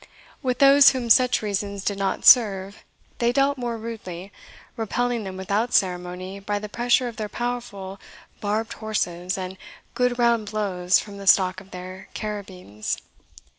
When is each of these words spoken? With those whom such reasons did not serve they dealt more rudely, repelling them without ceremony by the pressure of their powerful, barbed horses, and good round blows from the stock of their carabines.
With 0.41 0.57
those 0.57 0.89
whom 0.89 1.11
such 1.11 1.43
reasons 1.43 1.83
did 1.83 1.99
not 1.99 2.25
serve 2.25 2.83
they 3.19 3.31
dealt 3.31 3.59
more 3.59 3.77
rudely, 3.77 4.31
repelling 4.75 5.25
them 5.25 5.37
without 5.37 5.75
ceremony 5.75 6.39
by 6.39 6.57
the 6.57 6.67
pressure 6.67 7.07
of 7.07 7.17
their 7.17 7.29
powerful, 7.29 7.99
barbed 8.39 8.73
horses, 8.73 9.37
and 9.37 9.59
good 9.93 10.17
round 10.17 10.49
blows 10.49 10.97
from 10.97 11.19
the 11.19 11.27
stock 11.27 11.61
of 11.61 11.69
their 11.69 12.09
carabines. 12.15 12.97